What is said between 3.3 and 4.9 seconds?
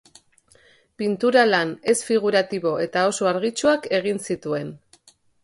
argitsuak egin zituen.